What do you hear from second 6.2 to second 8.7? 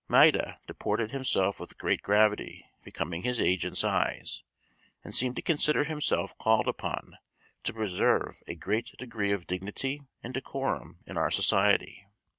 called upon to preserve a